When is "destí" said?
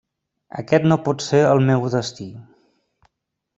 1.99-2.27